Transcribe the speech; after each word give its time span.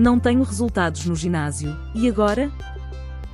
Não 0.00 0.18
tenho 0.18 0.42
resultados 0.42 1.04
no 1.04 1.14
ginásio, 1.14 1.76
e 1.94 2.08
agora? 2.08 2.50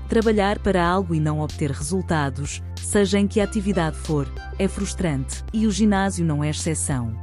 Trabalhar 0.08 0.58
para 0.58 0.84
algo 0.84 1.14
e 1.14 1.20
não 1.20 1.38
obter 1.38 1.70
resultados, 1.70 2.60
seja 2.82 3.20
em 3.20 3.28
que 3.28 3.40
atividade 3.40 3.96
for, 3.96 4.26
é 4.58 4.66
frustrante, 4.66 5.44
e 5.52 5.64
o 5.68 5.70
ginásio 5.70 6.26
não 6.26 6.42
é 6.42 6.50
exceção. 6.50 7.16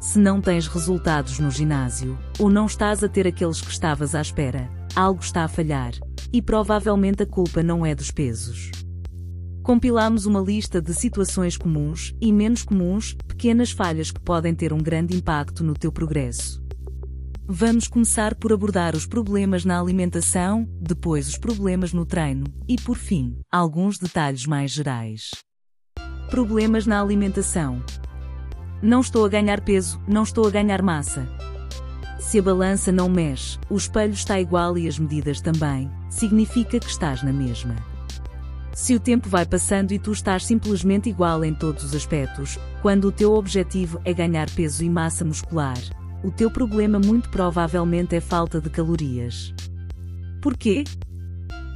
Se 0.00 0.18
não 0.18 0.40
tens 0.40 0.66
resultados 0.66 1.38
no 1.38 1.52
ginásio, 1.52 2.18
ou 2.36 2.50
não 2.50 2.66
estás 2.66 3.04
a 3.04 3.08
ter 3.08 3.28
aqueles 3.28 3.60
que 3.60 3.70
estavas 3.70 4.12
à 4.12 4.20
espera, 4.20 4.68
algo 4.92 5.22
está 5.22 5.44
a 5.44 5.48
falhar, 5.48 5.92
e 6.32 6.42
provavelmente 6.42 7.22
a 7.22 7.26
culpa 7.26 7.62
não 7.62 7.86
é 7.86 7.94
dos 7.94 8.10
pesos. 8.10 8.72
Compilamos 9.62 10.26
uma 10.26 10.40
lista 10.40 10.82
de 10.82 10.92
situações 10.94 11.56
comuns 11.56 12.12
e 12.20 12.32
menos 12.32 12.64
comuns, 12.64 13.16
pequenas 13.28 13.70
falhas 13.70 14.10
que 14.10 14.18
podem 14.18 14.52
ter 14.52 14.72
um 14.72 14.78
grande 14.78 15.16
impacto 15.16 15.62
no 15.62 15.74
teu 15.74 15.92
progresso. 15.92 16.66
Vamos 17.50 17.88
começar 17.88 18.34
por 18.34 18.52
abordar 18.52 18.94
os 18.94 19.06
problemas 19.06 19.64
na 19.64 19.80
alimentação, 19.80 20.68
depois 20.78 21.26
os 21.28 21.38
problemas 21.38 21.94
no 21.94 22.04
treino 22.04 22.44
e, 22.68 22.76
por 22.76 22.98
fim, 22.98 23.40
alguns 23.50 23.98
detalhes 23.98 24.44
mais 24.44 24.70
gerais. 24.70 25.30
Problemas 26.28 26.86
na 26.86 27.00
alimentação. 27.00 27.82
Não 28.82 29.00
estou 29.00 29.24
a 29.24 29.30
ganhar 29.30 29.62
peso, 29.62 29.98
não 30.06 30.24
estou 30.24 30.46
a 30.46 30.50
ganhar 30.50 30.82
massa. 30.82 31.26
Se 32.20 32.38
a 32.38 32.42
balança 32.42 32.92
não 32.92 33.08
mexe, 33.08 33.58
o 33.70 33.76
espelho 33.78 34.12
está 34.12 34.38
igual 34.38 34.76
e 34.76 34.86
as 34.86 34.98
medidas 34.98 35.40
também, 35.40 35.90
significa 36.10 36.78
que 36.78 36.90
estás 36.90 37.22
na 37.22 37.32
mesma. 37.32 37.76
Se 38.74 38.94
o 38.94 39.00
tempo 39.00 39.26
vai 39.26 39.46
passando 39.46 39.92
e 39.92 39.98
tu 39.98 40.12
estás 40.12 40.44
simplesmente 40.44 41.08
igual 41.08 41.42
em 41.42 41.54
todos 41.54 41.82
os 41.82 41.94
aspectos, 41.94 42.58
quando 42.82 43.06
o 43.06 43.12
teu 43.12 43.32
objetivo 43.32 43.98
é 44.04 44.12
ganhar 44.12 44.50
peso 44.50 44.84
e 44.84 44.90
massa 44.90 45.24
muscular, 45.24 45.78
o 46.22 46.30
teu 46.30 46.50
problema 46.50 46.98
muito 46.98 47.28
provavelmente 47.30 48.16
é 48.16 48.20
falta 48.20 48.60
de 48.60 48.68
calorias. 48.68 49.54
Porquê? 50.40 50.84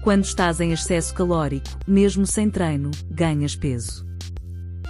Quando 0.02 0.24
estás 0.24 0.60
em 0.60 0.72
excesso 0.72 1.14
calórico, 1.14 1.68
mesmo 1.86 2.26
sem 2.26 2.50
treino, 2.50 2.90
ganhas 3.10 3.54
peso. 3.54 4.04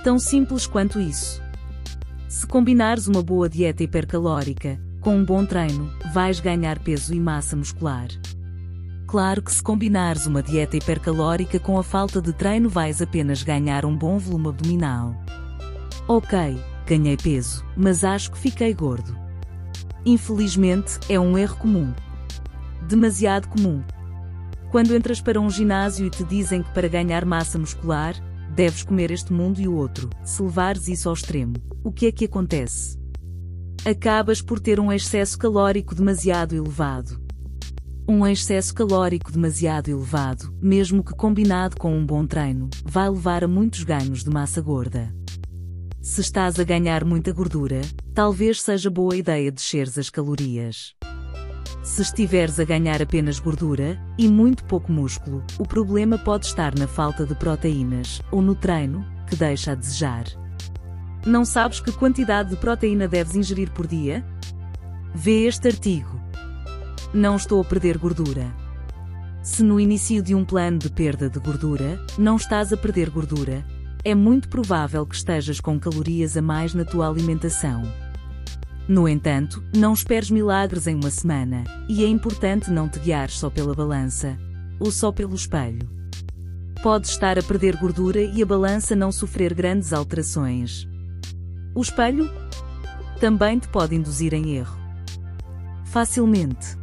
Tão 0.02 0.18
simples 0.18 0.66
quanto 0.66 0.98
isso. 0.98 1.42
Se 2.28 2.46
combinares 2.46 3.06
uma 3.06 3.22
boa 3.22 3.48
dieta 3.48 3.82
hipercalórica 3.82 4.80
com 5.00 5.16
um 5.16 5.24
bom 5.24 5.44
treino, 5.44 5.90
vais 6.12 6.40
ganhar 6.40 6.78
peso 6.78 7.12
e 7.12 7.20
massa 7.20 7.54
muscular. 7.54 8.08
Claro 9.06 9.42
que 9.42 9.52
se 9.52 9.62
combinares 9.62 10.26
uma 10.26 10.42
dieta 10.42 10.76
hipercalórica 10.76 11.58
com 11.58 11.78
a 11.78 11.82
falta 11.82 12.22
de 12.22 12.32
treino, 12.32 12.70
vais 12.70 13.02
apenas 13.02 13.42
ganhar 13.42 13.84
um 13.84 13.94
bom 13.94 14.16
volume 14.16 14.48
abdominal. 14.48 15.14
Ok, 16.08 16.56
ganhei 16.86 17.16
peso, 17.18 17.62
mas 17.76 18.02
acho 18.02 18.30
que 18.30 18.38
fiquei 18.38 18.72
gordo. 18.72 19.21
Infelizmente, 20.04 20.98
é 21.08 21.18
um 21.18 21.38
erro 21.38 21.56
comum. 21.56 21.92
Demasiado 22.88 23.48
comum. 23.48 23.82
Quando 24.70 24.94
entras 24.94 25.20
para 25.20 25.40
um 25.40 25.48
ginásio 25.48 26.06
e 26.06 26.10
te 26.10 26.24
dizem 26.24 26.62
que 26.62 26.72
para 26.72 26.88
ganhar 26.88 27.24
massa 27.24 27.58
muscular, 27.58 28.14
deves 28.52 28.82
comer 28.82 29.10
este 29.12 29.32
mundo 29.32 29.60
e 29.60 29.68
o 29.68 29.74
outro, 29.74 30.10
se 30.24 30.42
levares 30.42 30.88
isso 30.88 31.08
ao 31.08 31.14
extremo, 31.14 31.54
o 31.84 31.92
que 31.92 32.06
é 32.06 32.12
que 32.12 32.24
acontece? 32.24 32.98
Acabas 33.84 34.42
por 34.42 34.58
ter 34.58 34.80
um 34.80 34.92
excesso 34.92 35.38
calórico 35.38 35.94
demasiado 35.94 36.54
elevado. 36.54 37.20
Um 38.08 38.26
excesso 38.26 38.74
calórico 38.74 39.30
demasiado 39.30 39.88
elevado, 39.88 40.52
mesmo 40.60 41.04
que 41.04 41.14
combinado 41.14 41.76
com 41.76 41.96
um 41.96 42.04
bom 42.04 42.26
treino, 42.26 42.68
vai 42.84 43.08
levar 43.08 43.44
a 43.44 43.48
muitos 43.48 43.84
ganhos 43.84 44.24
de 44.24 44.30
massa 44.30 44.60
gorda. 44.60 45.14
Se 46.02 46.20
estás 46.20 46.58
a 46.58 46.64
ganhar 46.64 47.04
muita 47.04 47.30
gordura, 47.30 47.80
talvez 48.12 48.60
seja 48.60 48.90
boa 48.90 49.14
ideia 49.14 49.52
desceres 49.52 49.96
as 49.96 50.10
calorias. 50.10 50.96
Se 51.84 52.02
estiveres 52.02 52.58
a 52.58 52.64
ganhar 52.64 53.00
apenas 53.00 53.38
gordura 53.38 53.96
e 54.18 54.26
muito 54.26 54.64
pouco 54.64 54.90
músculo, 54.90 55.44
o 55.60 55.62
problema 55.62 56.18
pode 56.18 56.46
estar 56.46 56.76
na 56.76 56.88
falta 56.88 57.24
de 57.24 57.36
proteínas 57.36 58.20
ou 58.32 58.42
no 58.42 58.56
treino, 58.56 59.06
que 59.28 59.36
deixa 59.36 59.72
a 59.72 59.74
desejar. 59.76 60.24
Não 61.24 61.44
sabes 61.44 61.78
que 61.78 61.92
quantidade 61.92 62.50
de 62.50 62.56
proteína 62.56 63.06
deves 63.06 63.36
ingerir 63.36 63.70
por 63.70 63.86
dia? 63.86 64.26
Vê 65.14 65.46
este 65.46 65.68
artigo. 65.68 66.20
Não 67.14 67.36
estou 67.36 67.60
a 67.60 67.64
perder 67.64 67.96
gordura. 67.96 68.52
Se 69.40 69.62
no 69.62 69.78
início 69.78 70.20
de 70.20 70.34
um 70.34 70.44
plano 70.44 70.78
de 70.78 70.90
perda 70.90 71.30
de 71.30 71.38
gordura, 71.38 72.04
não 72.18 72.34
estás 72.34 72.72
a 72.72 72.76
perder 72.76 73.08
gordura, 73.08 73.64
é 74.04 74.14
muito 74.14 74.48
provável 74.48 75.06
que 75.06 75.14
estejas 75.14 75.60
com 75.60 75.78
calorias 75.78 76.36
a 76.36 76.42
mais 76.42 76.74
na 76.74 76.84
tua 76.84 77.08
alimentação. 77.08 77.82
No 78.88 79.08
entanto, 79.08 79.62
não 79.76 79.92
esperes 79.92 80.28
milagres 80.28 80.88
em 80.88 80.96
uma 80.96 81.10
semana, 81.10 81.62
e 81.88 82.04
é 82.04 82.08
importante 82.08 82.70
não 82.70 82.88
te 82.88 82.98
guiares 82.98 83.38
só 83.38 83.48
pela 83.48 83.74
balança, 83.74 84.36
ou 84.80 84.90
só 84.90 85.12
pelo 85.12 85.36
espelho. 85.36 85.88
Podes 86.82 87.10
estar 87.10 87.38
a 87.38 87.42
perder 87.42 87.76
gordura 87.76 88.20
e 88.20 88.42
a 88.42 88.46
balança 88.46 88.96
não 88.96 89.12
sofrer 89.12 89.54
grandes 89.54 89.92
alterações. 89.92 90.88
O 91.72 91.80
espelho 91.80 92.28
também 93.20 93.60
te 93.60 93.68
pode 93.68 93.94
induzir 93.94 94.34
em 94.34 94.56
erro. 94.56 94.76
Facilmente. 95.84 96.81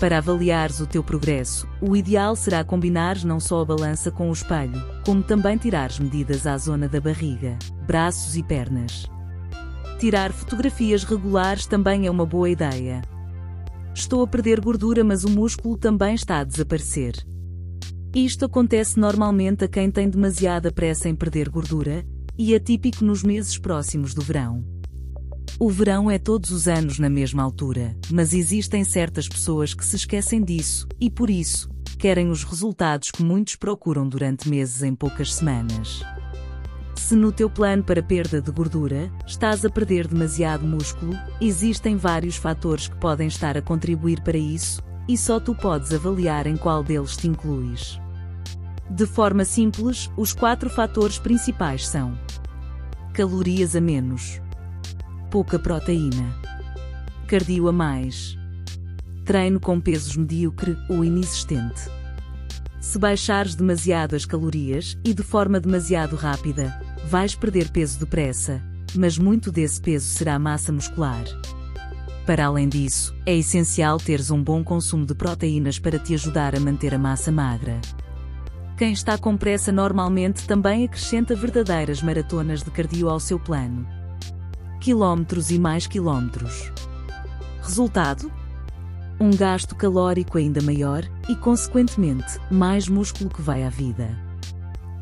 Para 0.00 0.18
avaliares 0.18 0.80
o 0.80 0.86
teu 0.86 1.04
progresso, 1.04 1.68
o 1.80 1.96
ideal 1.96 2.34
será 2.34 2.64
combinares 2.64 3.22
não 3.22 3.38
só 3.38 3.62
a 3.62 3.64
balança 3.64 4.10
com 4.10 4.28
o 4.28 4.32
espelho, 4.32 4.82
como 5.04 5.22
também 5.22 5.56
tirares 5.56 5.98
medidas 5.98 6.46
à 6.46 6.58
zona 6.58 6.88
da 6.88 7.00
barriga, 7.00 7.56
braços 7.86 8.36
e 8.36 8.42
pernas. 8.42 9.06
Tirar 9.98 10.32
fotografias 10.32 11.04
regulares 11.04 11.66
também 11.66 12.06
é 12.06 12.10
uma 12.10 12.26
boa 12.26 12.50
ideia. 12.50 13.02
Estou 13.94 14.22
a 14.22 14.26
perder 14.26 14.60
gordura, 14.60 15.04
mas 15.04 15.22
o 15.22 15.30
músculo 15.30 15.78
também 15.78 16.14
está 16.14 16.40
a 16.40 16.44
desaparecer. 16.44 17.14
Isto 18.12 18.44
acontece 18.44 18.98
normalmente 18.98 19.64
a 19.64 19.68
quem 19.68 19.90
tem 19.90 20.10
demasiada 20.10 20.72
pressa 20.72 21.08
em 21.08 21.14
perder 21.14 21.48
gordura, 21.48 22.04
e 22.36 22.52
é 22.52 22.58
típico 22.58 23.04
nos 23.04 23.22
meses 23.22 23.56
próximos 23.56 24.12
do 24.12 24.20
verão. 24.20 24.73
O 25.58 25.70
verão 25.70 26.10
é 26.10 26.18
todos 26.18 26.50
os 26.50 26.66
anos 26.66 26.98
na 26.98 27.08
mesma 27.08 27.40
altura, 27.40 27.96
mas 28.10 28.32
existem 28.32 28.82
certas 28.82 29.28
pessoas 29.28 29.72
que 29.72 29.84
se 29.84 29.94
esquecem 29.94 30.42
disso, 30.42 30.88
e 31.00 31.08
por 31.08 31.30
isso, 31.30 31.70
querem 31.96 32.28
os 32.28 32.42
resultados 32.42 33.12
que 33.12 33.22
muitos 33.22 33.54
procuram 33.54 34.08
durante 34.08 34.48
meses 34.48 34.82
em 34.82 34.94
poucas 34.96 35.32
semanas. 35.32 36.02
Se 36.96 37.14
no 37.14 37.30
teu 37.30 37.48
plano 37.48 37.84
para 37.84 38.02
perda 38.02 38.40
de 38.40 38.50
gordura 38.50 39.12
estás 39.26 39.64
a 39.64 39.70
perder 39.70 40.08
demasiado 40.08 40.66
músculo, 40.66 41.12
existem 41.40 41.96
vários 41.96 42.34
fatores 42.34 42.88
que 42.88 42.96
podem 42.96 43.28
estar 43.28 43.56
a 43.56 43.62
contribuir 43.62 44.22
para 44.22 44.36
isso, 44.36 44.82
e 45.06 45.16
só 45.16 45.38
tu 45.38 45.54
podes 45.54 45.92
avaliar 45.92 46.48
em 46.48 46.56
qual 46.56 46.82
deles 46.82 47.16
te 47.16 47.28
incluis. 47.28 48.00
De 48.90 49.06
forma 49.06 49.44
simples, 49.44 50.10
os 50.16 50.32
quatro 50.32 50.68
fatores 50.68 51.18
principais 51.18 51.86
são: 51.86 52.18
calorias 53.12 53.76
a 53.76 53.80
menos, 53.80 54.40
pouca 55.34 55.58
proteína. 55.58 56.32
Cardio 57.26 57.66
a 57.66 57.72
mais. 57.72 58.38
Treino 59.24 59.58
com 59.58 59.80
pesos 59.80 60.16
medíocre 60.16 60.78
ou 60.88 61.04
inexistente. 61.04 61.90
Se 62.80 62.96
baixares 63.00 63.56
demasiado 63.56 64.14
as 64.14 64.24
calorias 64.24 64.96
e 65.04 65.12
de 65.12 65.24
forma 65.24 65.58
demasiado 65.58 66.14
rápida, 66.14 66.80
vais 67.08 67.34
perder 67.34 67.68
peso 67.70 67.98
depressa, 67.98 68.62
mas 68.94 69.18
muito 69.18 69.50
desse 69.50 69.80
peso 69.80 70.06
será 70.06 70.38
massa 70.38 70.70
muscular. 70.70 71.24
Para 72.24 72.46
além 72.46 72.68
disso, 72.68 73.12
é 73.26 73.36
essencial 73.36 73.98
teres 73.98 74.30
um 74.30 74.40
bom 74.40 74.62
consumo 74.62 75.04
de 75.04 75.16
proteínas 75.16 75.80
para 75.80 75.98
te 75.98 76.14
ajudar 76.14 76.54
a 76.54 76.60
manter 76.60 76.94
a 76.94 76.98
massa 76.98 77.32
magra. 77.32 77.80
Quem 78.78 78.92
está 78.92 79.18
com 79.18 79.36
pressa 79.36 79.72
normalmente 79.72 80.46
também 80.46 80.84
acrescenta 80.84 81.34
verdadeiras 81.34 82.00
maratonas 82.00 82.62
de 82.62 82.70
cardio 82.70 83.08
ao 83.08 83.18
seu 83.18 83.40
plano 83.40 83.84
quilómetros 84.84 85.50
e 85.50 85.58
mais 85.58 85.86
quilómetros. 85.86 86.70
Resultado? 87.62 88.30
Um 89.18 89.30
gasto 89.30 89.74
calórico 89.74 90.36
ainda 90.36 90.60
maior 90.60 91.02
e, 91.26 91.34
consequentemente, 91.34 92.38
mais 92.50 92.86
músculo 92.86 93.30
que 93.30 93.40
vai 93.40 93.62
à 93.62 93.70
vida. 93.70 94.10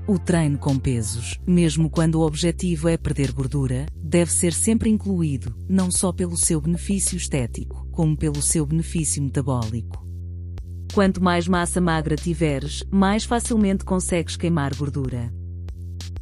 O 0.06 0.20
treino 0.20 0.56
com 0.56 0.78
pesos, 0.78 1.40
mesmo 1.44 1.90
quando 1.90 2.14
o 2.14 2.24
objetivo 2.24 2.88
é 2.88 2.96
perder 2.96 3.32
gordura, 3.32 3.86
deve 3.96 4.30
ser 4.30 4.52
sempre 4.52 4.88
incluído, 4.88 5.52
não 5.68 5.90
só 5.90 6.12
pelo 6.12 6.36
seu 6.36 6.60
benefício 6.60 7.16
estético, 7.16 7.84
como 7.90 8.16
pelo 8.16 8.40
seu 8.40 8.64
benefício 8.64 9.20
metabólico. 9.20 10.06
Quanto 10.94 11.20
mais 11.20 11.48
massa 11.48 11.80
magra 11.80 12.14
tiveres, 12.14 12.84
mais 12.88 13.24
facilmente 13.24 13.84
consegues 13.84 14.36
queimar 14.36 14.76
gordura. 14.76 15.41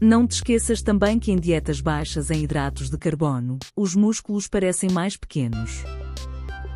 Não 0.03 0.27
te 0.27 0.37
esqueças 0.37 0.81
também 0.81 1.19
que 1.19 1.31
em 1.31 1.37
dietas 1.37 1.83
baixas 1.83 2.31
em 2.31 2.43
hidratos 2.43 2.89
de 2.89 2.97
carbono, 2.97 3.59
os 3.77 3.95
músculos 3.95 4.49
parecem 4.49 4.89
mais 4.91 5.15
pequenos. 5.15 5.85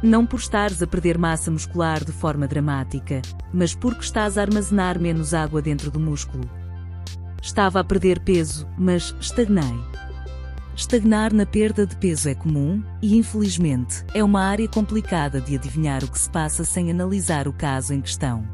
Não 0.02 0.26
por 0.26 0.38
estares 0.38 0.82
a 0.82 0.86
perder 0.86 1.16
massa 1.16 1.50
muscular 1.50 2.04
de 2.04 2.12
forma 2.12 2.46
dramática, 2.46 3.22
mas 3.50 3.74
porque 3.74 4.02
estás 4.02 4.36
a 4.36 4.42
armazenar 4.42 5.00
menos 5.00 5.32
água 5.32 5.62
dentro 5.62 5.90
do 5.90 5.98
músculo. 5.98 6.44
Estava 7.42 7.80
a 7.80 7.84
perder 7.84 8.20
peso, 8.20 8.68
mas 8.76 9.16
estagnei. 9.18 9.74
Estagnar 10.76 11.32
na 11.32 11.46
perda 11.46 11.86
de 11.86 11.96
peso 11.96 12.28
é 12.28 12.34
comum 12.34 12.84
e, 13.00 13.16
infelizmente, 13.16 14.04
é 14.12 14.22
uma 14.22 14.42
área 14.42 14.68
complicada 14.68 15.40
de 15.40 15.56
adivinhar 15.56 16.04
o 16.04 16.08
que 16.08 16.18
se 16.18 16.28
passa 16.28 16.62
sem 16.62 16.90
analisar 16.90 17.48
o 17.48 17.54
caso 17.54 17.94
em 17.94 18.02
questão. 18.02 18.46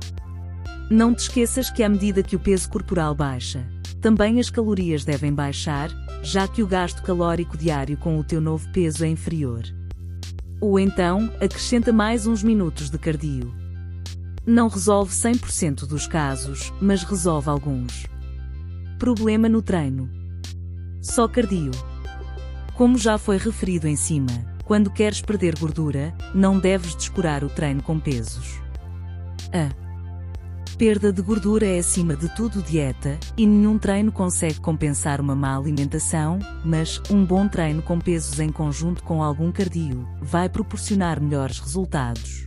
Não 0.89 1.13
te 1.13 1.21
esqueças 1.21 1.71
que 1.71 1.83
à 1.83 1.89
medida 1.89 2.23
que 2.23 2.37
o 2.37 2.41
peso 2.41 2.69
corporal 2.69 3.17
baixa, 3.17 3.67
também 4.01 4.41
as 4.41 4.49
calorias 4.49 5.05
devem 5.05 5.33
baixar, 5.33 5.91
já 6.23 6.49
que 6.49 6.63
o 6.63 6.67
gasto 6.67 7.03
calórico 7.03 7.57
diário 7.57 7.97
com 7.97 8.19
o 8.19 8.25
teu 8.25 8.41
novo 8.41 8.69
peso 8.73 9.05
é 9.05 9.09
inferior. 9.09 9.63
Ou 10.61 10.79
então, 10.79 11.31
acrescenta 11.41 11.93
mais 11.93 12.27
uns 12.27 12.43
minutos 12.43 12.91
de 12.91 12.99
cardio. 12.99 13.53
Não 14.47 14.69
resolve 14.69 15.13
100% 15.13 15.87
dos 15.87 16.07
casos, 16.07 16.73
mas 16.81 17.03
resolve 17.03 17.49
alguns. 17.49 18.07
Problema 18.99 19.49
no 19.49 19.63
treino. 19.63 20.11
Só 21.01 21.29
cardio. 21.29 21.73
Como 22.75 22.99
já 22.99 23.19
foi 23.19 23.37
referido 23.37 23.87
em 23.87 23.97
cima, 23.97 24.33
quando 24.65 24.91
queres 24.91 25.21
perder 25.21 25.59
gordura, 25.59 26.15
não 26.35 26.59
deves 26.59 26.95
descurar 26.95 27.45
o 27.45 27.49
treino 27.49 27.83
com 27.83 27.99
pesos. 27.99 28.61
A 29.53 29.80
perda 30.81 31.13
de 31.13 31.21
gordura 31.21 31.67
é 31.67 31.79
acima 31.79 32.17
de 32.17 32.35
tudo 32.35 32.63
dieta, 32.63 33.21
e 33.37 33.47
nenhum 33.47 33.79
treino 33.79 34.11
consegue 34.11 34.59
compensar 34.61 35.21
uma 35.21 35.37
má 35.37 35.55
alimentação, 35.55 36.39
mas 36.65 36.99
um 37.11 37.23
bom 37.23 37.47
treino 37.47 37.83
com 37.83 37.99
pesos 37.99 38.41
em 38.41 38.51
conjunto 38.51 39.05
com 39.05 39.23
algum 39.23 39.53
cardio 39.53 40.09
vai 40.23 40.49
proporcionar 40.49 41.21
melhores 41.21 41.59
resultados. 41.59 42.47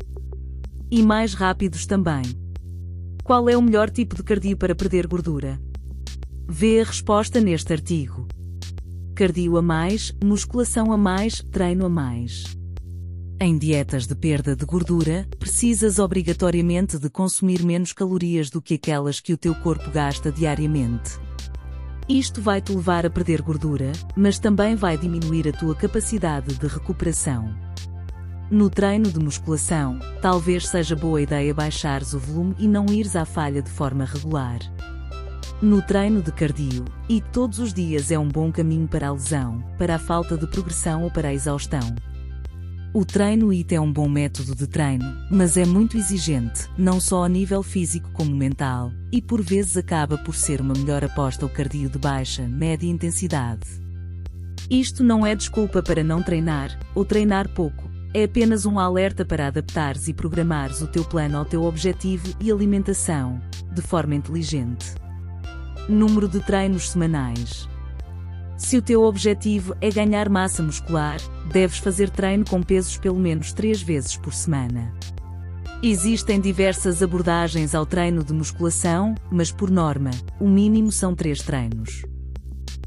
E 0.89 1.03
mais 1.03 1.35
rápidos 1.35 1.85
também. 1.85 2.23
Qual 3.23 3.47
é 3.47 3.55
o 3.55 3.61
melhor 3.61 3.91
tipo 3.91 4.15
de 4.15 4.23
cardio 4.23 4.57
para 4.57 4.73
perder 4.73 5.05
gordura? 5.05 5.61
Vê 6.49 6.81
a 6.81 6.85
resposta 6.85 7.39
neste 7.39 7.71
artigo. 7.71 8.27
Cardio 9.13 9.57
a 9.57 9.61
mais, 9.61 10.11
musculação 10.23 10.91
a 10.91 10.97
mais, 10.97 11.39
treino 11.51 11.85
a 11.85 11.89
mais. 11.89 12.57
Em 13.45 13.57
dietas 13.57 14.07
de 14.07 14.15
perda 14.15 14.55
de 14.55 14.63
gordura, 14.63 15.27
precisas 15.37 15.99
obrigatoriamente 15.99 16.97
de 16.97 17.09
consumir 17.09 17.61
menos 17.61 17.91
calorias 17.91 18.49
do 18.49 18.61
que 18.61 18.75
aquelas 18.75 19.19
que 19.19 19.33
o 19.33 19.37
teu 19.37 19.53
corpo 19.53 19.91
gasta 19.91 20.31
diariamente. 20.31 21.19
Isto 22.07 22.41
vai 22.41 22.61
te 22.61 22.71
levar 22.71 23.05
a 23.05 23.09
perder 23.09 23.41
gordura, 23.41 23.91
mas 24.15 24.39
também 24.39 24.77
vai 24.77 24.97
diminuir 24.97 25.45
a 25.49 25.51
tua 25.51 25.75
capacidade 25.75 26.55
de 26.55 26.67
recuperação. 26.67 27.53
No 28.49 28.69
treino 28.69 29.11
de 29.11 29.19
musculação, 29.19 29.99
talvez 30.21 30.65
seja 30.69 30.95
boa 30.95 31.21
ideia 31.21 31.53
baixares 31.53 32.13
o 32.13 32.19
volume 32.19 32.55
e 32.57 32.65
não 32.65 32.85
ires 32.85 33.13
à 33.13 33.25
falha 33.25 33.61
de 33.61 33.69
forma 33.69 34.05
regular. 34.05 34.59
No 35.61 35.81
treino 35.81 36.21
de 36.21 36.31
cardio, 36.31 36.85
e 37.09 37.19
todos 37.19 37.59
os 37.59 37.73
dias 37.73 38.09
é 38.09 38.17
um 38.17 38.29
bom 38.29 38.53
caminho 38.53 38.87
para 38.87 39.09
a 39.09 39.11
lesão, 39.11 39.61
para 39.77 39.95
a 39.95 39.99
falta 39.99 40.37
de 40.37 40.47
progressão 40.47 41.03
ou 41.03 41.11
para 41.11 41.27
a 41.27 41.33
exaustão. 41.33 41.93
O 42.95 43.03
treino 43.03 43.51
IT 43.51 43.73
é 43.73 43.81
um 43.81 43.91
bom 43.91 44.07
método 44.07 44.55
de 44.55 44.67
treino, 44.67 45.03
mas 45.31 45.57
é 45.57 45.65
muito 45.65 45.97
exigente, 45.97 46.69
não 46.77 46.99
só 46.99 47.23
a 47.23 47.27
nível 47.27 47.63
físico 47.63 48.07
como 48.13 48.35
mental, 48.35 48.91
e 49.11 49.19
por 49.19 49.41
vezes 49.41 49.75
acaba 49.75 50.15
por 50.19 50.35
ser 50.35 50.61
uma 50.61 50.75
melhor 50.75 51.03
aposta 51.03 51.43
o 51.43 51.49
cardio 51.49 51.89
de 51.89 51.97
baixa, 51.97 52.43
média 52.43 52.87
intensidade. 52.87 53.67
Isto 54.69 55.03
não 55.03 55.25
é 55.25 55.33
desculpa 55.33 55.81
para 55.81 56.03
não 56.03 56.21
treinar, 56.21 56.77
ou 56.93 57.03
treinar 57.03 57.49
pouco, 57.49 57.89
é 58.13 58.25
apenas 58.25 58.63
um 58.63 58.77
alerta 58.77 59.25
para 59.25 59.47
adaptares 59.47 60.07
e 60.07 60.13
programares 60.13 60.83
o 60.83 60.87
teu 60.87 61.03
plano 61.03 61.39
ao 61.39 61.45
teu 61.45 61.63
objetivo 61.63 62.37
e 62.39 62.51
alimentação, 62.51 63.41
de 63.73 63.81
forma 63.81 64.13
inteligente. 64.13 64.93
Número 65.89 66.27
de 66.27 66.39
treinos 66.41 66.91
semanais. 66.91 67.67
Se 68.63 68.77
o 68.77 68.81
teu 68.81 69.03
objetivo 69.03 69.75
é 69.81 69.91
ganhar 69.91 70.29
massa 70.29 70.63
muscular, 70.63 71.17
deves 71.51 71.77
fazer 71.79 72.09
treino 72.09 72.45
com 72.45 72.63
pesos 72.63 72.97
pelo 72.97 73.19
menos 73.19 73.51
3 73.51 73.81
vezes 73.81 74.15
por 74.15 74.33
semana. 74.33 74.95
Existem 75.83 76.39
diversas 76.39 77.03
abordagens 77.03 77.75
ao 77.75 77.85
treino 77.85 78.23
de 78.23 78.31
musculação, 78.31 79.15
mas 79.29 79.51
por 79.51 79.69
norma, 79.69 80.11
o 80.39 80.47
mínimo 80.47 80.93
são 80.93 81.13
3 81.13 81.41
treinos. 81.41 82.05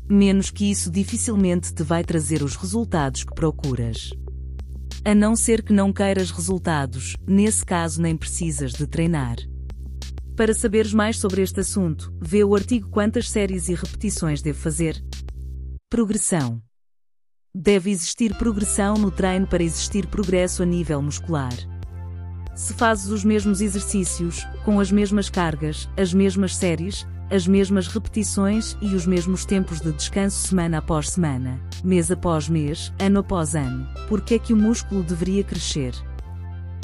Menos 0.08 0.50
que 0.50 0.70
isso 0.70 0.90
dificilmente 0.90 1.74
te 1.74 1.82
vai 1.82 2.02
trazer 2.02 2.42
os 2.42 2.56
resultados 2.56 3.22
que 3.22 3.34
procuras. 3.34 4.10
A 5.04 5.14
não 5.14 5.36
ser 5.36 5.62
que 5.62 5.74
não 5.74 5.92
queiras 5.92 6.30
resultados, 6.30 7.16
nesse 7.28 7.64
caso 7.64 8.00
nem 8.00 8.16
precisas 8.16 8.72
de 8.72 8.86
treinar. 8.86 9.36
Para 10.34 10.54
saberes 10.54 10.94
mais 10.94 11.18
sobre 11.18 11.42
este 11.42 11.60
assunto, 11.60 12.12
vê 12.20 12.42
o 12.42 12.54
artigo 12.54 12.88
Quantas 12.88 13.28
séries 13.30 13.68
e 13.68 13.74
repetições 13.74 14.40
devo 14.40 14.58
fazer? 14.58 15.04
Progressão. 15.88 16.60
Deve 17.54 17.92
existir 17.92 18.36
progressão 18.36 18.94
no 18.94 19.08
treino 19.08 19.46
para 19.46 19.62
existir 19.62 20.04
progresso 20.08 20.64
a 20.64 20.66
nível 20.66 21.00
muscular. 21.00 21.54
Se 22.56 22.74
fazes 22.74 23.06
os 23.06 23.24
mesmos 23.24 23.60
exercícios, 23.60 24.44
com 24.64 24.80
as 24.80 24.90
mesmas 24.90 25.30
cargas, 25.30 25.88
as 25.96 26.12
mesmas 26.12 26.56
séries, 26.56 27.06
as 27.30 27.46
mesmas 27.46 27.86
repetições 27.86 28.76
e 28.82 28.96
os 28.96 29.06
mesmos 29.06 29.44
tempos 29.44 29.80
de 29.80 29.92
descanso 29.92 30.48
semana 30.48 30.78
após 30.78 31.10
semana, 31.10 31.60
mês 31.84 32.10
após 32.10 32.48
mês, 32.48 32.92
ano 32.98 33.20
após 33.20 33.54
ano, 33.54 33.86
por 34.08 34.22
que 34.22 34.34
é 34.34 34.38
que 34.40 34.52
o 34.52 34.56
músculo 34.56 35.04
deveria 35.04 35.44
crescer? 35.44 35.94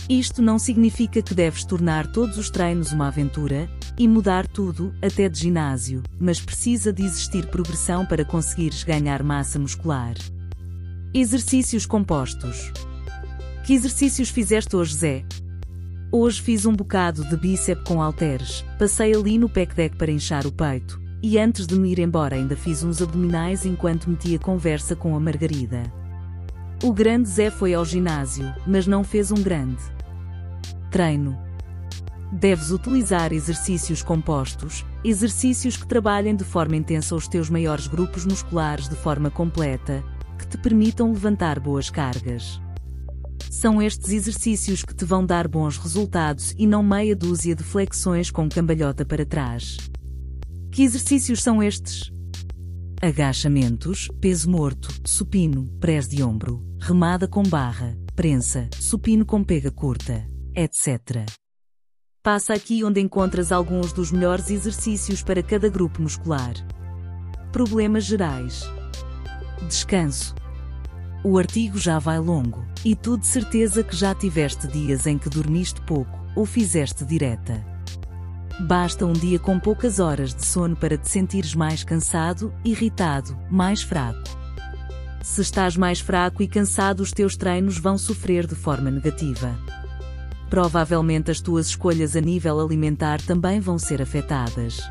Isto 0.08 0.40
não 0.40 0.60
significa 0.60 1.20
que 1.20 1.34
deves 1.34 1.64
tornar 1.64 2.06
todos 2.06 2.38
os 2.38 2.50
treinos 2.50 2.93
uma 2.93 3.08
aventura 3.08 3.69
e 3.98 4.08
mudar 4.08 4.46
tudo, 4.46 4.94
até 5.02 5.28
de 5.28 5.38
ginásio, 5.38 6.02
mas 6.18 6.40
precisa 6.40 6.92
de 6.92 7.04
existir 7.04 7.46
progressão 7.46 8.06
para 8.06 8.24
conseguires 8.24 8.82
ganhar 8.84 9.22
massa 9.22 9.58
muscular. 9.58 10.14
Exercícios 11.14 11.84
compostos. 11.84 12.72
Que 13.66 13.74
exercícios 13.74 14.28
fizeste 14.28 14.74
hoje, 14.74 14.94
Zé? 14.94 15.24
Hoje 16.10 16.42
fiz 16.42 16.66
um 16.66 16.74
bocado 16.74 17.24
de 17.24 17.36
bíceps 17.36 17.84
com 17.84 18.02
halteres, 18.02 18.64
passei 18.78 19.14
ali 19.14 19.38
no 19.38 19.48
pec 19.48 19.74
deck 19.74 19.96
para 19.96 20.10
inchar 20.10 20.46
o 20.46 20.52
peito, 20.52 21.00
e 21.22 21.38
antes 21.38 21.66
de 21.66 21.74
me 21.74 21.92
ir 21.92 21.98
embora 21.98 22.36
ainda 22.36 22.56
fiz 22.56 22.82
uns 22.82 23.00
abdominais 23.00 23.64
enquanto 23.64 24.10
metia 24.10 24.38
conversa 24.38 24.96
com 24.96 25.14
a 25.14 25.20
Margarida. 25.20 25.82
O 26.82 26.92
grande 26.92 27.28
Zé 27.28 27.50
foi 27.50 27.74
ao 27.74 27.84
ginásio, 27.84 28.52
mas 28.66 28.86
não 28.86 29.04
fez 29.04 29.30
um 29.30 29.42
grande 29.42 29.82
treino. 30.90 31.38
Deves 32.32 32.70
utilizar 32.70 33.32
exercícios 33.32 34.02
compostos, 34.02 34.87
exercícios 35.05 35.76
que 35.76 35.87
trabalhem 35.87 36.34
de 36.34 36.44
forma 36.44 36.76
intensa 36.76 37.14
os 37.14 37.29
teus 37.29 37.50
maiores 37.50 37.87
grupos 37.87 38.25
musculares 38.25 38.88
de 38.88 38.96
forma 38.96 39.31
completa, 39.31 40.02
que 40.38 40.46
te 40.46 40.56
permitam 40.56 41.12
levantar 41.12 41.61
boas 41.61 41.90
cargas. 41.90 42.58
São 43.50 43.82
estes 43.82 44.11
exercícios 44.11 44.83
que 44.83 44.95
te 44.95 45.04
vão 45.04 45.26
dar 45.26 45.47
bons 45.47 45.76
resultados 45.76 46.54
e 46.56 46.66
não 46.66 46.83
meia 46.83 47.14
dúzia 47.14 47.54
de 47.54 47.62
flexões 47.62 48.30
com 48.30 48.49
cambalhota 48.49 49.04
para 49.04 49.26
trás. 49.26 49.76
Que 50.71 50.83
exercícios 50.83 51.42
são 51.42 51.62
estes? 51.62 52.11
agachamentos, 53.02 54.09
peso 54.21 54.49
morto, 54.49 54.88
supino, 55.04 55.66
press 55.80 56.06
de 56.06 56.23
ombro, 56.23 56.64
remada 56.78 57.26
com 57.26 57.42
barra, 57.42 57.99
prensa, 58.14 58.71
supino 58.78 59.26
com 59.26 59.42
pega 59.42 59.73
curta, 59.73 60.25
etc. 60.54 61.26
Passa 62.23 62.55
aqui 62.55 62.85
onde 62.85 63.00
encontras 63.00 63.50
alguns 63.50 63.93
dos 63.93 64.12
melhores 64.12 64.49
exercícios 64.49 65.25
para 65.25 65.43
cada 65.43 65.69
grupo 65.69 66.00
muscular. 66.00 66.55
Problemas 67.50 68.05
gerais. 68.05 68.62
Descanso. 69.67 70.33
O 71.25 71.37
artigo 71.37 71.76
já 71.76 71.99
vai 71.99 72.21
longo, 72.21 72.64
e 72.85 72.95
tu 72.95 73.19
de 73.19 73.26
certeza 73.26 73.83
que 73.83 73.97
já 73.97 74.14
tiveste 74.14 74.69
dias 74.69 75.05
em 75.09 75.19
que 75.19 75.29
dormiste 75.29 75.81
pouco 75.81 76.17
ou 76.37 76.47
fizeste 76.47 77.05
direta. 77.05 77.61
Basta 78.69 79.05
um 79.05 79.12
dia 79.12 79.41
com 79.41 79.59
poucas 79.59 79.99
horas 79.99 80.33
de 80.33 80.47
sono 80.47 80.76
para 80.76 80.97
te 80.97 81.11
sentires 81.11 81.57
mais 81.57 81.83
cansado, 81.83 82.55
irritado, 82.64 83.37
mais 83.50 83.83
fraco. 83.83 84.23
Se 85.25 85.41
estás 85.41 85.76
mais 85.76 85.99
fraco 85.99 86.41
e 86.41 86.47
cansado, 86.47 87.00
os 87.00 87.11
teus 87.11 87.37
treinos 87.37 87.79
vão 87.79 87.99
sofrer 87.99 88.47
de 88.47 88.55
forma 88.55 88.93
negativa. 88.93 89.59
Provavelmente 90.52 91.30
as 91.30 91.40
tuas 91.40 91.68
escolhas 91.68 92.14
a 92.14 92.21
nível 92.21 92.61
alimentar 92.61 93.23
também 93.23 93.59
vão 93.59 93.78
ser 93.78 94.02
afetadas. 94.02 94.82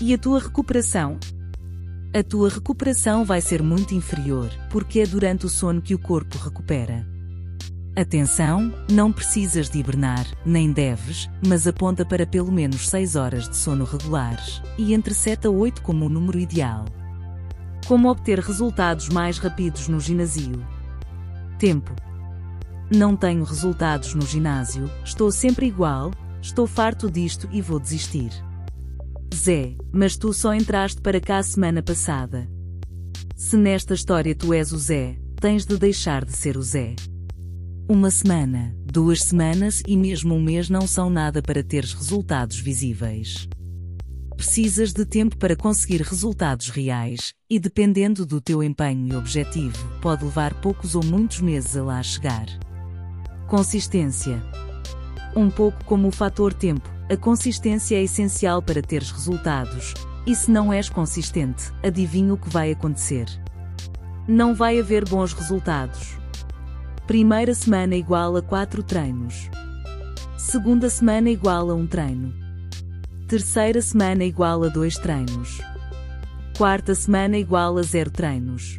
E 0.00 0.14
a 0.14 0.16
tua 0.16 0.40
recuperação? 0.40 1.18
A 2.16 2.22
tua 2.22 2.48
recuperação 2.48 3.22
vai 3.22 3.42
ser 3.42 3.62
muito 3.62 3.94
inferior, 3.94 4.48
porque 4.70 5.00
é 5.00 5.06
durante 5.06 5.44
o 5.44 5.48
sono 5.50 5.82
que 5.82 5.94
o 5.94 5.98
corpo 5.98 6.38
recupera. 6.38 7.06
Atenção, 7.94 8.72
não 8.90 9.12
precisas 9.12 9.68
de 9.68 9.78
hibernar, 9.78 10.26
nem 10.42 10.72
deves, 10.72 11.28
mas 11.46 11.66
aponta 11.66 12.02
para 12.02 12.26
pelo 12.26 12.50
menos 12.50 12.88
6 12.88 13.14
horas 13.14 13.50
de 13.50 13.56
sono 13.58 13.84
regulares, 13.84 14.62
e 14.78 14.94
entre 14.94 15.12
7 15.12 15.48
a 15.48 15.50
8 15.50 15.82
como 15.82 16.06
o 16.06 16.08
número 16.08 16.38
ideal. 16.38 16.86
Como 17.86 18.08
obter 18.08 18.38
resultados 18.38 19.10
mais 19.10 19.36
rápidos 19.36 19.86
no 19.86 20.00
ginásio? 20.00 20.66
Tempo. 21.58 21.94
Não 22.94 23.16
tenho 23.16 23.42
resultados 23.42 24.14
no 24.14 24.20
ginásio, 24.26 24.90
estou 25.02 25.32
sempre 25.32 25.64
igual, 25.64 26.10
estou 26.42 26.66
farto 26.66 27.10
disto 27.10 27.48
e 27.50 27.62
vou 27.62 27.80
desistir. 27.80 28.30
Zé, 29.34 29.74
mas 29.90 30.14
tu 30.14 30.30
só 30.34 30.52
entraste 30.52 31.00
para 31.00 31.18
cá 31.18 31.42
semana 31.42 31.82
passada. 31.82 32.46
Se 33.34 33.56
nesta 33.56 33.94
história 33.94 34.34
tu 34.34 34.52
és 34.52 34.72
o 34.72 34.78
Zé, 34.78 35.16
tens 35.40 35.64
de 35.64 35.78
deixar 35.78 36.22
de 36.22 36.36
ser 36.36 36.58
o 36.58 36.62
Zé. 36.62 36.94
Uma 37.88 38.10
semana, 38.10 38.76
duas 38.84 39.22
semanas 39.22 39.82
e 39.86 39.96
mesmo 39.96 40.34
um 40.34 40.42
mês 40.42 40.68
não 40.68 40.86
são 40.86 41.08
nada 41.08 41.40
para 41.40 41.64
teres 41.64 41.94
resultados 41.94 42.58
visíveis. 42.58 43.48
Precisas 44.36 44.92
de 44.92 45.06
tempo 45.06 45.38
para 45.38 45.56
conseguir 45.56 46.02
resultados 46.02 46.68
reais, 46.68 47.32
e 47.48 47.58
dependendo 47.58 48.26
do 48.26 48.38
teu 48.38 48.62
empenho 48.62 49.14
e 49.14 49.16
objetivo, 49.16 49.78
pode 50.02 50.26
levar 50.26 50.52
poucos 50.60 50.94
ou 50.94 51.02
muitos 51.02 51.40
meses 51.40 51.74
a 51.74 51.82
lá 51.82 52.02
chegar. 52.02 52.46
Consistência. 53.52 54.42
Um 55.36 55.50
pouco 55.50 55.84
como 55.84 56.08
o 56.08 56.10
fator 56.10 56.54
tempo, 56.54 56.88
a 57.10 57.18
consistência 57.18 57.96
é 57.96 58.02
essencial 58.02 58.62
para 58.62 58.80
teres 58.80 59.10
resultados, 59.10 59.92
e 60.26 60.34
se 60.34 60.50
não 60.50 60.72
és 60.72 60.88
consistente, 60.88 61.70
adivinha 61.82 62.32
o 62.32 62.38
que 62.38 62.48
vai 62.48 62.72
acontecer. 62.72 63.26
Não 64.26 64.54
vai 64.54 64.80
haver 64.80 65.06
bons 65.06 65.34
resultados. 65.34 66.16
Primeira 67.06 67.52
semana 67.52 67.94
igual 67.94 68.34
a 68.36 68.42
4 68.42 68.82
treinos. 68.82 69.50
Segunda 70.38 70.88
semana 70.88 71.28
igual 71.28 71.70
a 71.70 71.74
um 71.74 71.86
treino. 71.86 72.32
Terceira 73.28 73.82
semana 73.82 74.24
igual 74.24 74.64
a 74.64 74.68
2 74.68 74.96
treinos. 74.96 75.60
Quarta 76.56 76.94
semana 76.94 77.36
igual 77.36 77.76
a 77.76 77.82
0 77.82 78.10
treinos. 78.12 78.78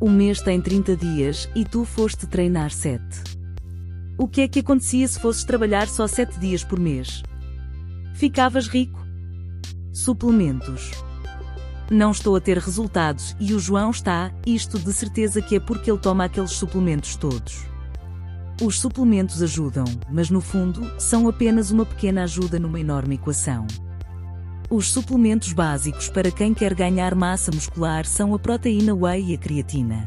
O 0.00 0.08
mês 0.08 0.40
tem 0.40 0.58
30 0.58 0.96
dias 0.96 1.50
e 1.54 1.66
tu 1.66 1.84
foste 1.84 2.26
treinar 2.26 2.70
7. 2.70 3.33
O 4.16 4.28
que 4.28 4.42
é 4.42 4.48
que 4.48 4.60
acontecia 4.60 5.08
se 5.08 5.18
fosses 5.18 5.42
trabalhar 5.42 5.88
só 5.88 6.06
7 6.06 6.38
dias 6.38 6.62
por 6.62 6.78
mês? 6.78 7.20
Ficavas 8.14 8.68
rico? 8.68 9.04
Suplementos. 9.92 10.92
Não 11.90 12.12
estou 12.12 12.36
a 12.36 12.40
ter 12.40 12.58
resultados 12.58 13.34
e 13.40 13.52
o 13.52 13.58
João 13.58 13.90
está, 13.90 14.32
isto 14.46 14.78
de 14.78 14.92
certeza 14.92 15.42
que 15.42 15.56
é 15.56 15.60
porque 15.60 15.90
ele 15.90 15.98
toma 15.98 16.24
aqueles 16.24 16.52
suplementos 16.52 17.16
todos. 17.16 17.66
Os 18.62 18.78
suplementos 18.78 19.42
ajudam, 19.42 19.84
mas 20.08 20.30
no 20.30 20.40
fundo, 20.40 20.88
são 20.96 21.28
apenas 21.28 21.72
uma 21.72 21.84
pequena 21.84 22.22
ajuda 22.22 22.56
numa 22.60 22.78
enorme 22.78 23.16
equação. 23.16 23.66
Os 24.70 24.92
suplementos 24.92 25.52
básicos 25.52 26.08
para 26.08 26.30
quem 26.30 26.54
quer 26.54 26.72
ganhar 26.72 27.16
massa 27.16 27.50
muscular 27.52 28.06
são 28.06 28.32
a 28.32 28.38
proteína 28.38 28.94
whey 28.94 29.32
e 29.32 29.34
a 29.34 29.38
creatina. 29.38 30.04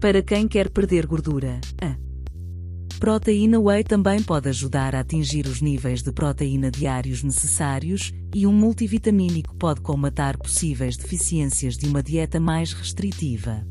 Para 0.00 0.20
quem 0.20 0.48
quer 0.48 0.68
perder 0.68 1.06
gordura, 1.06 1.60
a 1.80 2.03
Proteína 2.98 3.60
whey 3.60 3.84
também 3.84 4.22
pode 4.22 4.48
ajudar 4.48 4.94
a 4.94 5.00
atingir 5.00 5.46
os 5.46 5.60
níveis 5.60 6.02
de 6.02 6.12
proteína 6.12 6.70
diários 6.70 7.22
necessários, 7.22 8.12
e 8.34 8.46
um 8.46 8.52
multivitamínico 8.52 9.54
pode 9.56 9.80
colmatar 9.80 10.38
possíveis 10.38 10.96
deficiências 10.96 11.76
de 11.76 11.86
uma 11.86 12.02
dieta 12.02 12.40
mais 12.40 12.72
restritiva. 12.72 13.66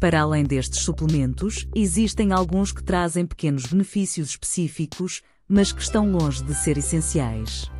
Para 0.00 0.20
além 0.20 0.44
destes 0.44 0.80
suplementos, 0.80 1.66
existem 1.74 2.32
alguns 2.32 2.70
que 2.70 2.84
trazem 2.84 3.26
pequenos 3.26 3.64
benefícios 3.64 4.30
específicos, 4.30 5.22
mas 5.48 5.72
que 5.72 5.82
estão 5.82 6.10
longe 6.10 6.44
de 6.44 6.54
ser 6.54 6.76
essenciais. 6.76 7.70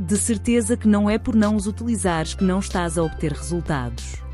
De 0.00 0.16
certeza 0.16 0.76
que 0.76 0.88
não 0.88 1.08
é 1.08 1.18
por 1.18 1.34
não 1.34 1.54
os 1.54 1.66
utilizares 1.66 2.34
que 2.34 2.44
não 2.44 2.58
estás 2.58 2.96
a 2.96 3.02
obter 3.02 3.32
resultados. 3.32 4.25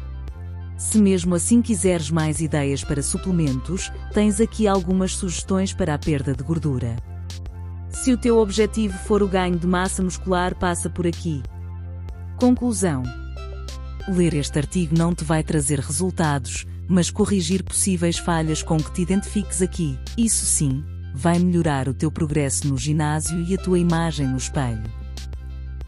Se 0.82 0.98
mesmo 0.98 1.36
assim 1.36 1.62
quiseres 1.62 2.10
mais 2.10 2.40
ideias 2.40 2.82
para 2.82 3.02
suplementos, 3.02 3.90
tens 4.12 4.40
aqui 4.40 4.66
algumas 4.66 5.14
sugestões 5.14 5.72
para 5.72 5.94
a 5.94 5.98
perda 5.98 6.34
de 6.34 6.42
gordura. 6.42 6.96
Se 7.88 8.12
o 8.12 8.18
teu 8.18 8.36
objetivo 8.36 8.98
for 8.98 9.22
o 9.22 9.28
ganho 9.28 9.56
de 9.56 9.66
massa 9.66 10.02
muscular, 10.02 10.56
passa 10.56 10.90
por 10.90 11.06
aqui. 11.06 11.40
Conclusão: 12.36 13.04
Ler 14.08 14.34
este 14.34 14.58
artigo 14.58 14.98
não 14.98 15.14
te 15.14 15.24
vai 15.24 15.44
trazer 15.44 15.78
resultados, 15.78 16.66
mas 16.88 17.10
corrigir 17.10 17.62
possíveis 17.62 18.18
falhas 18.18 18.60
com 18.60 18.76
que 18.76 18.92
te 18.92 19.02
identifiques 19.02 19.62
aqui, 19.62 19.96
isso 20.18 20.44
sim, 20.44 20.84
vai 21.14 21.38
melhorar 21.38 21.88
o 21.88 21.94
teu 21.94 22.10
progresso 22.10 22.66
no 22.66 22.76
ginásio 22.76 23.40
e 23.44 23.54
a 23.54 23.58
tua 23.58 23.78
imagem 23.78 24.26
no 24.26 24.36
espelho. 24.36 25.01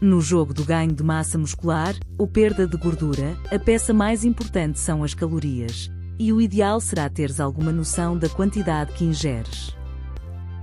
No 0.01 0.19
jogo 0.19 0.53
do 0.53 0.65
ganho 0.65 0.91
de 0.91 1.03
massa 1.03 1.37
muscular 1.37 1.95
ou 2.17 2.27
perda 2.27 2.67
de 2.67 2.75
gordura, 2.75 3.37
a 3.49 3.57
peça 3.57 3.93
mais 3.93 4.25
importante 4.25 4.77
são 4.77 5.03
as 5.03 5.13
calorias, 5.13 5.89
e 6.19 6.33
o 6.33 6.41
ideal 6.41 6.81
será 6.81 7.09
teres 7.09 7.39
alguma 7.39 7.71
noção 7.71 8.17
da 8.17 8.27
quantidade 8.27 8.91
que 8.91 9.05
ingeres. 9.05 9.75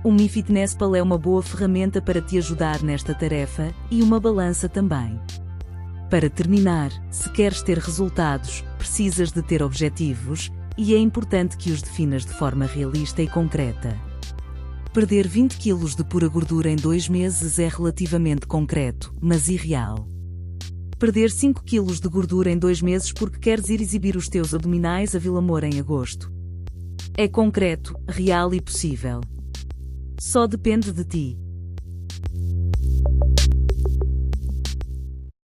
O 0.03 0.11
Mi 0.11 0.29
Fitness 0.29 0.75
Pal 0.75 0.95
é 0.95 1.01
uma 1.01 1.17
boa 1.17 1.41
ferramenta 1.41 2.01
para 2.01 2.21
te 2.21 2.37
ajudar 2.37 2.83
nesta 2.83 3.15
tarefa 3.15 3.73
e 3.89 4.03
uma 4.03 4.19
balança 4.19 4.69
também. 4.69 5.19
Para 6.09 6.29
terminar, 6.29 6.91
se 7.09 7.27
queres 7.31 7.63
ter 7.63 7.79
resultados, 7.79 8.63
precisas 8.77 9.31
de 9.31 9.41
ter 9.41 9.63
objetivos, 9.63 10.51
e 10.77 10.93
é 10.93 10.97
importante 10.99 11.57
que 11.57 11.71
os 11.71 11.81
definas 11.81 12.23
de 12.23 12.33
forma 12.33 12.65
realista 12.65 13.21
e 13.21 13.27
concreta. 13.27 14.12
Perder 14.93 15.27
20 15.27 15.57
kg 15.57 15.95
de 15.95 16.03
pura 16.03 16.27
gordura 16.27 16.69
em 16.69 16.75
dois 16.75 17.09
meses 17.09 17.57
é 17.57 17.67
relativamente 17.67 18.45
concreto, 18.45 19.11
mas 19.19 19.49
irreal. 19.49 20.07
Perder 20.99 21.31
5 21.31 21.63
kg 21.63 21.99
de 21.99 22.07
gordura 22.07 22.51
em 22.51 22.59
dois 22.59 22.79
meses 22.79 23.11
porque 23.11 23.39
queres 23.39 23.69
ir 23.69 23.81
exibir 23.81 24.15
os 24.15 24.29
teus 24.29 24.53
abdominais 24.53 25.15
a 25.15 25.19
Vila 25.19 25.41
Moura 25.41 25.67
em 25.67 25.79
agosto. 25.79 26.31
É 27.17 27.27
concreto, 27.27 27.95
real 28.07 28.53
e 28.53 28.61
possível. 28.61 29.21
Só 30.19 30.45
depende 30.45 30.91
de 30.91 31.03
ti. 31.03 31.39